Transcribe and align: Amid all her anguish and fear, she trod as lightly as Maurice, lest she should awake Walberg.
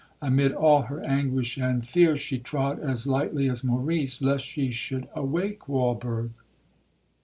Amid 0.19 0.51
all 0.53 0.81
her 0.89 0.99
anguish 1.03 1.57
and 1.57 1.85
fear, 1.85 2.17
she 2.17 2.39
trod 2.39 2.79
as 2.79 3.05
lightly 3.05 3.47
as 3.47 3.63
Maurice, 3.63 4.19
lest 4.19 4.45
she 4.47 4.71
should 4.71 5.07
awake 5.15 5.67
Walberg. 5.69 6.31